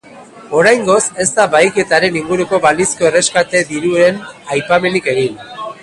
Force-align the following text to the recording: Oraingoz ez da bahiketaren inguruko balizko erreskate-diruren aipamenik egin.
Oraingoz 0.59 1.03
ez 1.25 1.27
da 1.35 1.45
bahiketaren 1.57 2.17
inguruko 2.23 2.61
balizko 2.65 3.07
erreskate-diruren 3.11 4.21
aipamenik 4.57 5.17
egin. 5.17 5.39